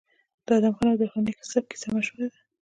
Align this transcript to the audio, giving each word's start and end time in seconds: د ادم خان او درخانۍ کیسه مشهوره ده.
د 0.45 0.47
ادم 0.57 0.73
خان 0.77 0.87
او 0.91 0.99
درخانۍ 1.01 1.33
کیسه 1.71 1.87
مشهوره 1.95 2.27
ده. 2.33 2.39